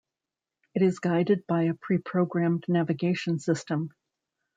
[0.73, 3.89] It is guided by a preprogrammed navigation system.